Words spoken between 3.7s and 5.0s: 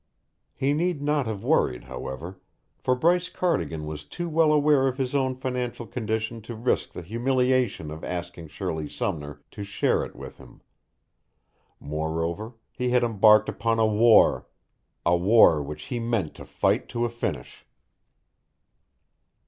was too well aware of